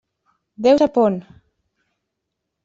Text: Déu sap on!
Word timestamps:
Déu 0.67 0.79
sap 0.83 0.97
on! 1.03 1.19